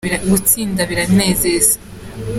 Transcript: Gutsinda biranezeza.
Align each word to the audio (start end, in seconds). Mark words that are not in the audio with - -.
Gutsinda 0.29 0.81
biranezeza. 0.89 1.73